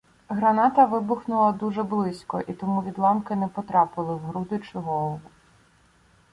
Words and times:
Граната 0.31 0.85
вибухнула 0.87 1.51
дуже 1.51 1.83
близько, 1.83 2.41
і 2.47 2.53
тому 2.53 2.81
відламки 2.83 3.35
не 3.35 3.47
потрапили 3.47 4.15
в 4.15 4.19
груди 4.19 4.59
чи 4.59 4.79
голову. 4.79 5.21